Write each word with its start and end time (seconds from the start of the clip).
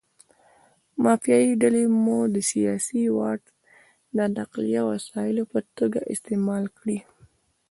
مافیایي 1.03 1.51
ډلې 1.61 1.83
مو 2.03 2.17
د 2.33 2.37
سیاسي 2.51 3.03
واټ 3.17 3.43
د 4.17 4.19
نقلیه 4.37 4.81
وسایطو 4.91 5.43
په 5.51 5.59
توګه 5.77 5.99
استعمال 6.13 6.63
کړي. 6.77 6.99